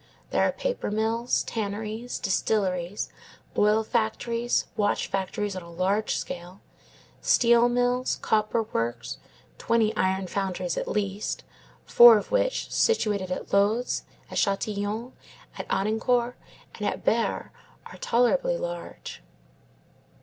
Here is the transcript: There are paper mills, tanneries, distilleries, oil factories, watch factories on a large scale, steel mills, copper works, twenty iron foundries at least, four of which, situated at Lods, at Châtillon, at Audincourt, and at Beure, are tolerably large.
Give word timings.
There 0.31 0.41
are 0.41 0.51
paper 0.51 0.89
mills, 0.89 1.43
tanneries, 1.43 2.17
distilleries, 2.17 3.09
oil 3.55 3.83
factories, 3.83 4.65
watch 4.75 5.05
factories 5.05 5.55
on 5.55 5.61
a 5.61 5.69
large 5.69 6.15
scale, 6.15 6.59
steel 7.21 7.69
mills, 7.69 8.17
copper 8.19 8.63
works, 8.63 9.19
twenty 9.59 9.95
iron 9.95 10.25
foundries 10.25 10.75
at 10.75 10.87
least, 10.87 11.43
four 11.85 12.17
of 12.17 12.31
which, 12.31 12.71
situated 12.71 13.29
at 13.29 13.53
Lods, 13.53 14.01
at 14.31 14.39
Châtillon, 14.39 15.11
at 15.59 15.69
Audincourt, 15.69 16.33
and 16.73 16.87
at 16.87 17.05
Beure, 17.05 17.51
are 17.85 17.97
tolerably 17.99 18.57
large. 18.57 19.21